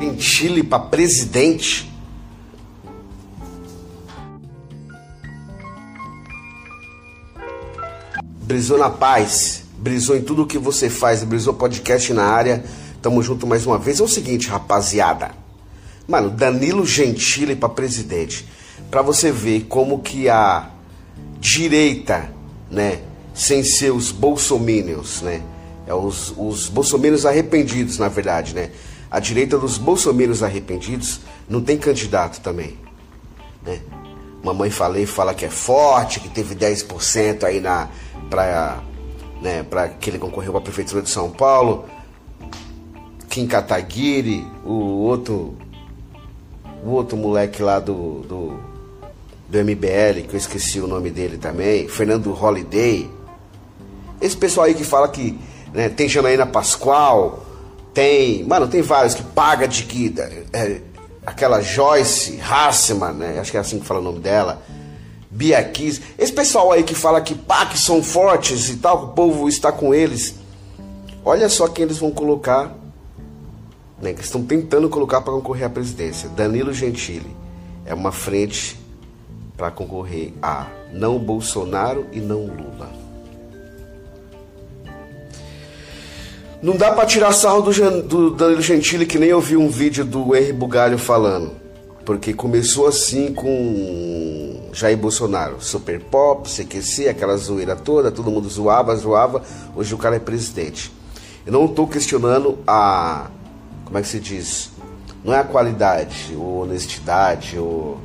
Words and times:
Gentili 0.00 0.62
para 0.62 0.78
presidente? 0.78 1.92
Brisou 8.42 8.78
na 8.78 8.88
paz, 8.88 9.64
brisou 9.76 10.16
em 10.16 10.22
tudo 10.22 10.46
que 10.46 10.56
você 10.56 10.88
faz, 10.88 11.24
brisou 11.24 11.52
podcast 11.52 12.12
na 12.12 12.24
área. 12.24 12.64
Tamo 13.02 13.22
junto 13.22 13.46
mais 13.46 13.66
uma 13.66 13.76
vez. 13.76 13.98
É 13.98 14.02
o 14.02 14.08
seguinte, 14.08 14.48
rapaziada. 14.48 15.32
Mano, 16.06 16.30
Danilo 16.30 16.86
Gentili 16.86 17.56
para 17.56 17.68
presidente. 17.68 18.46
Para 18.90 19.02
você 19.02 19.32
ver 19.32 19.66
como 19.68 19.98
que 19.98 20.28
a 20.28 20.70
direita, 21.40 22.30
né, 22.70 23.00
sem 23.34 23.62
ser 23.64 23.90
os 23.90 24.12
bolsominions, 24.12 25.20
né, 25.22 25.42
é 25.86 25.92
os, 25.92 26.32
os 26.36 26.68
bolsominions 26.68 27.26
arrependidos, 27.26 27.98
na 27.98 28.08
verdade, 28.08 28.54
né, 28.54 28.70
a 29.10 29.18
direita 29.20 29.58
dos 29.58 29.78
bolsominions 29.78 30.42
arrependidos 30.42 31.20
não 31.48 31.60
tem 31.62 31.78
candidato 31.78 32.40
também, 32.40 32.76
né. 33.62 33.80
Mamãe 34.42 34.70
falei 34.70 35.04
fala 35.04 35.34
que 35.34 35.44
é 35.44 35.50
forte, 35.50 36.20
que 36.20 36.28
teve 36.28 36.54
10% 36.54 37.44
aí 37.44 37.60
na 37.60 37.88
para 38.30 38.80
né, 39.42 39.62
para 39.62 39.88
que 39.88 40.10
ele 40.10 40.18
concorreu 40.18 40.52
para 40.52 40.60
a 40.60 40.64
prefeitura 40.64 41.02
de 41.02 41.10
São 41.10 41.30
Paulo. 41.30 41.86
Kim 43.28 43.46
Kataguiri, 43.46 44.46
o 44.64 44.72
outro 44.72 45.56
o 46.84 46.90
outro 46.90 47.16
moleque 47.16 47.62
lá 47.62 47.80
do, 47.80 48.20
do, 48.20 48.60
do 49.48 49.58
MBL, 49.58 50.26
que 50.28 50.34
eu 50.34 50.36
esqueci 50.36 50.80
o 50.80 50.86
nome 50.86 51.10
dele 51.10 51.36
também, 51.36 51.88
Fernando 51.88 52.32
Holiday. 52.32 53.10
Esse 54.20 54.36
pessoal 54.36 54.66
aí 54.66 54.74
que 54.74 54.84
fala 54.84 55.08
que 55.08 55.38
né, 55.72 55.88
tem 55.88 56.08
Janaína 56.08 56.46
Pascoal, 56.46 57.44
tem. 57.94 58.44
Mano, 58.44 58.68
tem 58.68 58.82
vários 58.82 59.14
que 59.14 59.22
paga 59.22 59.66
de 59.66 59.84
que. 59.84 60.14
É, 60.52 60.80
aquela 61.24 61.60
Joyce 61.60 62.40
Hassman, 62.40 63.12
né? 63.12 63.38
Acho 63.38 63.50
que 63.50 63.56
é 63.56 63.60
assim 63.60 63.78
que 63.78 63.86
fala 63.86 64.00
o 64.00 64.02
nome 64.02 64.20
dela. 64.20 64.62
Bia 65.30 65.62
Kiss. 65.62 66.00
Esse 66.18 66.32
pessoal 66.32 66.72
aí 66.72 66.82
que 66.82 66.94
fala 66.94 67.20
que 67.20 67.34
pá, 67.34 67.66
que 67.66 67.78
são 67.78 68.02
fortes 68.02 68.70
e 68.70 68.76
tal, 68.76 68.98
que 68.98 69.04
o 69.06 69.08
povo 69.08 69.48
está 69.48 69.70
com 69.70 69.92
eles. 69.92 70.36
Olha 71.24 71.48
só 71.48 71.68
quem 71.68 71.84
eles 71.84 71.98
vão 71.98 72.10
colocar 72.10 72.74
né, 74.00 74.12
que 74.12 74.22
estão 74.22 74.42
tentando 74.42 74.88
colocar 74.88 75.20
para 75.20 75.32
concorrer 75.32 75.66
à 75.66 75.70
presidência. 75.70 76.28
Danilo 76.30 76.72
Gentili 76.72 77.36
é 77.84 77.92
uma 77.92 78.12
frente 78.12 78.78
para 79.56 79.70
concorrer 79.70 80.32
a 80.40 80.66
não 80.92 81.18
Bolsonaro 81.18 82.06
e 82.12 82.20
não 82.20 82.46
Lula. 82.46 83.07
Não 86.60 86.76
dá 86.76 86.92
para 86.92 87.06
tirar 87.06 87.32
sarro 87.32 87.62
do, 87.62 88.02
do, 88.02 88.30
Danilo 88.30 88.60
Gentili 88.60 89.06
que 89.06 89.18
nem 89.18 89.28
eu 89.28 89.40
vi 89.40 89.56
um 89.56 89.68
vídeo 89.68 90.04
do 90.04 90.34
Henry 90.34 90.52
Bugalho 90.52 90.98
falando. 90.98 91.52
Porque 92.04 92.32
começou 92.32 92.86
assim 92.86 93.32
com 93.32 94.70
Jair 94.72 94.96
Bolsonaro, 94.96 95.56
super 95.60 96.00
pop, 96.00 96.48
CQC, 96.48 97.08
aquela 97.08 97.36
zoeira 97.36 97.76
toda, 97.76 98.10
todo 98.10 98.30
mundo 98.30 98.48
zoava, 98.48 98.96
zoava. 98.96 99.42
Hoje 99.76 99.94
o 99.94 99.98
cara 99.98 100.16
é 100.16 100.18
presidente. 100.18 100.92
Eu 101.46 101.52
não 101.52 101.66
estou 101.66 101.86
questionando 101.86 102.58
a 102.66 103.30
como 103.88 103.96
é 103.96 104.02
que 104.02 104.08
se 104.08 104.20
diz? 104.20 104.70
Não 105.24 105.32
é 105.32 105.38
a 105.38 105.44
qualidade, 105.44 106.34
ou 106.36 106.62
honestidade, 106.62 107.58
ou. 107.58 107.98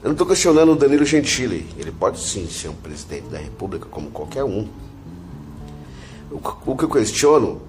Eu 0.00 0.04
não 0.04 0.12
estou 0.12 0.24
questionando 0.24 0.70
o 0.70 0.76
Danilo 0.76 1.04
Gentili. 1.04 1.66
Ele 1.76 1.90
pode 1.90 2.20
sim 2.20 2.48
ser 2.48 2.68
um 2.68 2.74
presidente 2.74 3.26
da 3.26 3.38
República, 3.38 3.86
como 3.90 4.10
qualquer 4.10 4.44
um. 4.44 4.68
O 6.66 6.76
que 6.76 6.84
eu 6.84 6.88
questiono 6.88 7.62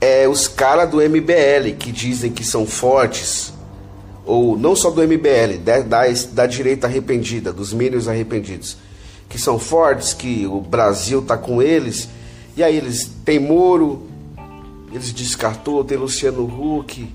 é 0.00 0.28
os 0.28 0.46
caras 0.46 0.90
do 0.90 0.98
MBL 0.98 1.76
que 1.78 1.90
dizem 1.90 2.30
que 2.30 2.44
são 2.44 2.66
fortes, 2.66 3.52
ou 4.24 4.56
não 4.56 4.76
só 4.76 4.90
do 4.90 5.02
MBL, 5.02 5.58
da, 5.64 5.80
da, 5.80 6.02
da 6.32 6.46
direita 6.46 6.86
arrependida, 6.86 7.52
dos 7.52 7.72
minions 7.72 8.06
arrependidos, 8.06 8.76
que 9.28 9.38
são 9.38 9.58
fortes, 9.58 10.12
que 10.12 10.46
o 10.46 10.60
Brasil 10.60 11.22
tá 11.22 11.36
com 11.36 11.60
eles, 11.62 12.08
e 12.56 12.62
aí 12.62 12.76
eles 12.76 13.10
têm 13.24 13.40
Moro, 13.40 14.06
eles 14.92 15.12
descartou, 15.12 15.84
tem 15.84 15.96
Luciano 15.96 16.44
Huck. 16.44 17.10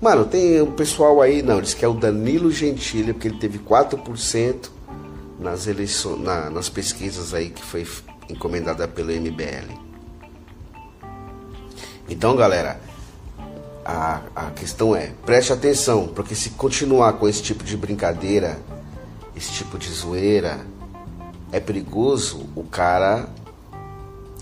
Mano, 0.00 0.24
tem 0.24 0.60
um 0.62 0.72
pessoal 0.72 1.20
aí, 1.20 1.42
não, 1.42 1.60
diz 1.60 1.74
que 1.74 1.84
é 1.84 1.88
o 1.88 1.94
Danilo 1.94 2.50
Gentili, 2.50 3.12
porque 3.12 3.28
ele 3.28 3.38
teve 3.38 3.58
4% 3.58 4.70
nas 5.38 5.66
eleições, 5.66 6.20
na, 6.20 6.50
nas 6.50 6.68
pesquisas 6.68 7.34
aí 7.34 7.50
que 7.50 7.62
foi 7.62 7.86
encomendada 8.28 8.88
pelo 8.88 9.12
MBL. 9.12 9.87
Então, 12.08 12.34
galera, 12.34 12.80
a, 13.84 14.22
a 14.34 14.50
questão 14.50 14.94
é, 14.94 15.12
preste 15.24 15.52
atenção, 15.52 16.08
porque 16.08 16.34
se 16.34 16.50
continuar 16.50 17.14
com 17.14 17.28
esse 17.28 17.42
tipo 17.42 17.64
de 17.64 17.76
brincadeira, 17.76 18.58
esse 19.36 19.52
tipo 19.52 19.78
de 19.78 19.90
zoeira, 19.90 20.60
é 21.52 21.60
perigoso 21.60 22.48
o 22.54 22.64
cara 22.64 23.28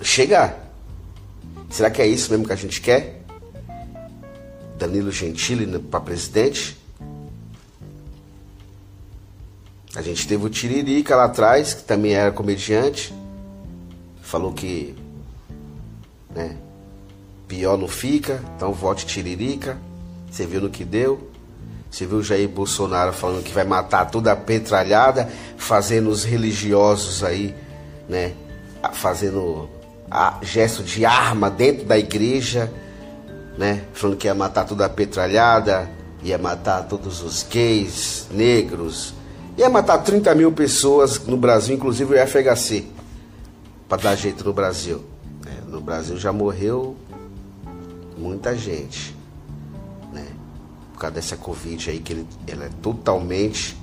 chegar. 0.03 0.73
Será 1.71 1.91
que 1.91 2.01
é 2.01 2.07
isso 2.07 2.31
mesmo 2.31 2.47
que 2.47 2.53
a 2.53 2.57
gente 2.57 2.81
quer? 2.81 3.23
Danilo 4.79 5.11
Gentili 5.11 5.79
para 5.79 6.01
presidente? 6.01 6.77
A 9.95 10.03
gente 10.03 10.29
teve 10.29 10.45
o 10.45 10.51
Tiririca 10.51 11.17
lá 11.17 11.25
atrás, 11.25 11.73
que 11.73 11.83
também 11.83 12.13
era 12.13 12.31
comediante. 12.31 13.15
Falou 14.21 14.53
que 14.53 14.95
né, 16.35 16.57
pior 17.47 17.79
não 17.79 17.89
fica, 17.89 18.43
então 18.57 18.73
vote 18.73 19.07
Tiririca. 19.07 19.79
Você 20.31 20.47
viu 20.47 20.61
no 20.61 20.71
que 20.71 20.85
deu? 20.85 21.31
Você 21.91 22.05
viu 22.05 22.19
o 22.19 22.23
Jair 22.23 22.49
Bolsonaro 22.49 23.13
falando 23.13 23.43
que 23.43 23.53
vai 23.53 23.65
matar 23.65 24.11
toda 24.11 24.33
a 24.33 24.37
petralhada, 24.37 25.31
fazendo 25.57 26.11
os 26.11 26.25
religiosos 26.25 27.25
aí, 27.25 27.55
né? 28.09 28.33
Fazendo 28.93 29.69
a 30.11 30.39
gesto 30.43 30.83
de 30.83 31.05
arma 31.05 31.49
dentro 31.49 31.85
da 31.85 31.99
igreja, 31.99 32.71
né? 33.57 33.85
Falando 33.95 34.17
que 34.19 34.27
ia 34.27 34.35
matar 34.35 34.65
toda 34.65 34.85
a 34.85 34.89
petralhada, 34.89 35.89
ia 36.23 36.37
matar 36.37 36.83
todos 36.83 37.23
os 37.23 37.43
gays, 37.45 38.27
negros, 38.31 39.15
ia 39.57 39.71
matar 39.71 39.99
30 39.99 40.35
mil 40.35 40.53
pessoas 40.53 41.19
no 41.25 41.37
Brasil, 41.37 41.77
inclusive 41.77 42.15
o 42.15 42.27
FHC, 42.27 42.85
para 43.89 44.03
dar 44.03 44.17
jeito 44.17 44.45
no 44.45 44.53
Brasil. 44.53 45.03
É, 45.47 45.71
no 45.71 45.81
Brasil 45.81 46.19
já 46.19 46.33
morreu 46.33 46.97
muita 48.17 48.57
gente, 48.57 49.15
né? 50.13 50.27
Por 50.93 51.01
causa 51.01 51.15
dessa 51.15 51.37
Covid 51.37 51.91
aí, 51.91 51.99
que 51.99 52.13
ele, 52.13 52.27
ela 52.47 52.65
é 52.65 52.71
totalmente. 52.81 53.77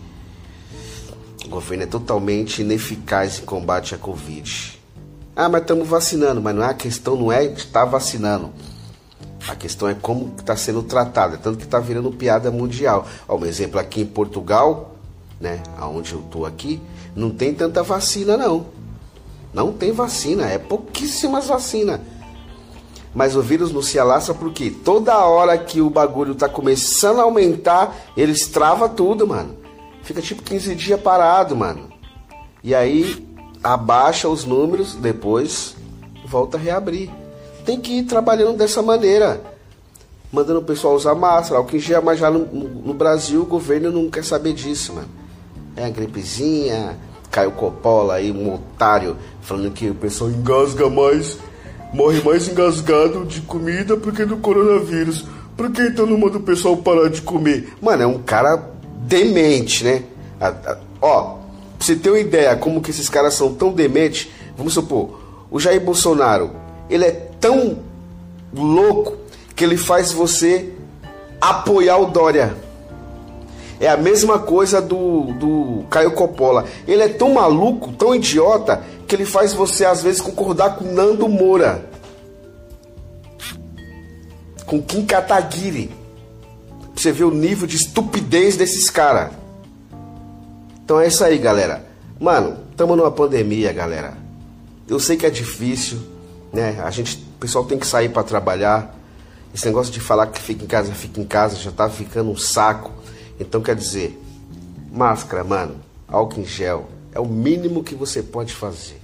O 1.45 1.49
governo 1.49 1.83
é 1.83 1.87
totalmente 1.87 2.61
ineficaz 2.61 3.39
em 3.39 3.45
combate 3.45 3.93
à 3.93 3.97
Covid. 3.97 4.79
Ah, 5.35 5.49
mas 5.49 5.61
estamos 5.61 5.87
vacinando, 5.87 6.41
mas 6.41 6.55
não 6.55 6.63
é 6.63 6.69
a 6.69 6.73
questão 6.73 7.15
não 7.15 7.31
é 7.31 7.43
estar 7.45 7.85
vacinando. 7.85 8.51
A 9.47 9.55
questão 9.55 9.89
é 9.89 9.93
como 9.93 10.33
está 10.37 10.55
sendo 10.55 10.83
tratado, 10.83 11.35
é 11.35 11.37
tanto 11.37 11.57
que 11.57 11.65
está 11.65 11.79
virando 11.79 12.11
piada 12.11 12.49
mundial. 12.49 13.05
Ó, 13.27 13.37
um 13.37 13.45
exemplo 13.45 13.79
aqui 13.79 14.01
em 14.01 14.05
Portugal, 14.05 14.95
né, 15.39 15.61
aonde 15.77 16.13
eu 16.13 16.19
estou 16.19 16.45
aqui, 16.45 16.79
não 17.15 17.29
tem 17.29 17.53
tanta 17.53 17.83
vacina 17.83 18.37
não. 18.37 18.67
Não 19.53 19.71
tem 19.73 19.91
vacina, 19.91 20.49
é 20.49 20.57
pouquíssimas 20.57 21.47
vacinas. 21.47 21.99
Mas 23.13 23.35
o 23.35 23.41
vírus 23.41 23.71
não 23.71 23.81
se 23.81 23.99
alastra 23.99 24.33
porque 24.33 24.71
toda 24.71 25.17
hora 25.25 25.57
que 25.57 25.81
o 25.81 25.89
bagulho 25.89 26.33
tá 26.33 26.49
começando 26.49 27.19
a 27.19 27.23
aumentar, 27.23 27.95
eles 28.17 28.47
trava 28.47 28.89
tudo, 28.89 29.27
mano. 29.27 29.55
Fica 30.01 30.21
tipo 30.21 30.41
15 30.41 30.75
dias 30.75 30.99
parado, 30.99 31.55
mano. 31.55 31.89
E 32.63 32.73
aí 32.73 33.25
abaixa 33.63 34.27
os 34.27 34.43
números, 34.45 34.95
depois 34.95 35.75
volta 36.25 36.57
a 36.57 36.59
reabrir. 36.59 37.09
Tem 37.65 37.79
que 37.79 37.99
ir 37.99 38.03
trabalhando 38.03 38.57
dessa 38.57 38.81
maneira, 38.81 39.41
mandando 40.31 40.59
o 40.59 40.63
pessoal 40.63 40.95
usar 40.95 41.15
máscara, 41.15 41.59
álcool 41.59 41.77
em 41.77 41.79
gel, 41.79 42.01
mas 42.01 42.19
já 42.19 42.29
no, 42.29 42.39
no, 42.39 42.93
Brasil 42.93 43.43
o 43.43 43.45
governo 43.45 43.91
não 43.91 44.09
quer 44.09 44.23
saber 44.23 44.53
disso, 44.53 44.93
mano. 44.93 45.07
É 45.75 45.85
a 45.85 45.89
gripezinha, 45.89 46.97
Caio 47.31 47.51
Coppola 47.51 48.15
aí, 48.15 48.31
um 48.31 48.53
otário, 48.53 49.15
falando 49.41 49.71
que 49.71 49.89
o 49.89 49.95
pessoal 49.95 50.29
engasga 50.29 50.89
mais, 50.89 51.37
morre 51.93 52.21
mais 52.21 52.47
engasgado 52.47 53.25
de 53.25 53.41
comida 53.41 53.95
porque 53.95 54.25
do 54.25 54.37
coronavírus. 54.37 55.25
Por 55.55 55.71
que 55.71 55.81
então 55.83 56.05
não 56.05 56.17
manda 56.17 56.37
o 56.37 56.41
pessoal 56.41 56.75
parar 56.75 57.09
de 57.09 57.21
comer? 57.21 57.73
Mano, 57.81 58.03
é 58.03 58.07
um 58.07 58.19
cara 58.19 58.71
demente, 59.07 59.83
né? 59.83 60.03
Ó, 61.01 61.43
Pra 61.83 61.87
você 61.87 61.95
ter 61.97 62.11
uma 62.11 62.19
ideia 62.19 62.55
como 62.55 62.79
que 62.79 62.91
esses 62.91 63.09
caras 63.09 63.33
são 63.33 63.53
tão 63.53 63.73
dementes, 63.73 64.29
vamos 64.55 64.73
supor, 64.73 65.19
o 65.51 65.59
Jair 65.59 65.81
Bolsonaro, 65.81 66.51
ele 66.89 67.03
é 67.03 67.11
tão 67.11 67.79
louco 68.55 69.17
que 69.53 69.65
ele 69.65 69.75
faz 69.75 70.09
você 70.13 70.69
apoiar 71.41 71.97
o 71.97 72.05
Dória. 72.05 72.55
É 73.81 73.89
a 73.89 73.97
mesma 73.97 74.39
coisa 74.39 74.81
do, 74.81 75.33
do 75.33 75.83
Caio 75.89 76.11
Coppola. 76.11 76.63
Ele 76.87 77.03
é 77.03 77.09
tão 77.09 77.33
maluco, 77.33 77.91
tão 77.91 78.15
idiota, 78.15 78.81
que 79.13 79.17
ele 79.17 79.25
faz 79.25 79.53
você 79.53 79.85
às 79.85 80.01
vezes 80.01 80.19
concordar 80.19 80.75
com 80.75 80.85
Nando 80.85 81.29
Moura. 81.29 81.87
Com 84.65 84.81
Kim 84.81 85.05
Kataguiri. 85.05 85.91
você 86.95 87.11
vê 87.11 87.23
o 87.23 87.29
nível 87.29 87.67
de 87.67 87.75
estupidez 87.75 88.57
desses 88.57 88.89
caras. 88.89 89.31
Então 90.83 90.99
é 90.99 91.05
isso 91.05 91.23
aí, 91.23 91.37
galera. 91.37 91.85
Mano, 92.19 92.57
estamos 92.71 92.97
numa 92.97 93.11
pandemia, 93.11 93.71
galera. 93.71 94.17
Eu 94.87 94.99
sei 94.99 95.15
que 95.15 95.27
é 95.27 95.29
difícil, 95.29 95.99
né? 96.51 96.81
A 96.83 96.89
gente, 96.89 97.17
o 97.17 97.39
pessoal 97.39 97.65
tem 97.65 97.77
que 97.77 97.85
sair 97.85 98.09
para 98.09 98.23
trabalhar. 98.23 98.97
Esse 99.53 99.67
negócio 99.67 99.93
de 99.93 99.99
falar 99.99 100.25
que 100.25 100.41
fica 100.41 100.63
em 100.63 100.67
casa, 100.67 100.91
fica 100.91 101.21
em 101.21 101.25
casa, 101.25 101.55
já 101.57 101.71
tá 101.71 101.87
ficando 101.87 102.31
um 102.31 102.37
saco. 102.37 102.91
Então 103.39 103.61
quer 103.61 103.75
dizer, 103.75 104.19
máscara, 104.91 105.43
mano, 105.43 105.75
álcool 106.07 106.41
em 106.41 106.45
gel, 106.45 106.89
é 107.13 107.19
o 107.19 107.27
mínimo 107.27 107.83
que 107.83 107.93
você 107.93 108.23
pode 108.23 108.55
fazer. 108.55 109.02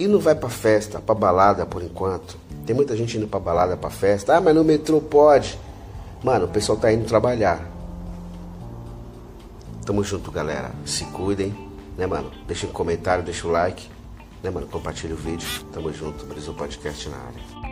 E 0.00 0.08
não 0.08 0.18
vai 0.18 0.34
pra 0.34 0.48
festa, 0.48 0.98
pra 0.98 1.14
balada 1.14 1.66
por 1.66 1.82
enquanto. 1.82 2.38
Tem 2.64 2.74
muita 2.74 2.96
gente 2.96 3.18
indo 3.18 3.28
pra 3.28 3.38
balada, 3.38 3.76
pra 3.76 3.90
festa. 3.90 4.34
Ah, 4.34 4.40
mas 4.40 4.54
no 4.54 4.64
metrô 4.64 4.98
pode. 4.98 5.58
Mano, 6.24 6.46
o 6.46 6.48
pessoal 6.48 6.78
tá 6.78 6.90
indo 6.90 7.04
trabalhar. 7.04 7.70
Tamo 9.84 10.02
junto, 10.02 10.32
galera. 10.32 10.70
Se 10.86 11.04
cuidem, 11.04 11.54
né, 11.98 12.06
mano? 12.06 12.30
Deixa 12.46 12.66
um 12.66 12.72
comentário, 12.72 13.22
deixa 13.22 13.46
o 13.46 13.50
like, 13.50 13.90
né, 14.42 14.48
mano? 14.48 14.66
Compartilha 14.68 15.12
o 15.12 15.18
vídeo. 15.18 15.46
Tamo 15.70 15.92
junto. 15.92 16.24
Brasil 16.24 16.54
Podcast 16.54 17.06
na 17.10 17.16
área. 17.18 17.69